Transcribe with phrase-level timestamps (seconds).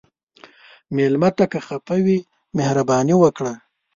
[0.95, 2.19] مېلمه ته که خفه وي،
[2.57, 3.53] مهرباني وکړه.